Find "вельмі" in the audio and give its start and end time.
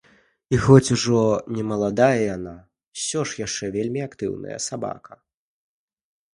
3.79-4.01